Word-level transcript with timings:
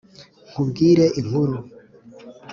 Nkubwire 0.49 1.05
inkuru 1.19 1.57